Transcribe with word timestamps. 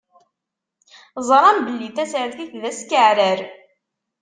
Ẓṛan 1.27 1.57
belli 1.65 1.89
tasertit 1.95 2.51
d 2.61 2.63
askeɛrer. 2.69 3.39